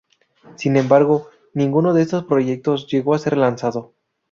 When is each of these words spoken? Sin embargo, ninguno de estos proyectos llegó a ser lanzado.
Sin 0.55 0.77
embargo, 0.77 1.27
ninguno 1.53 1.93
de 1.93 2.01
estos 2.01 2.23
proyectos 2.25 2.87
llegó 2.87 3.13
a 3.13 3.19
ser 3.19 3.37
lanzado. 3.37 3.93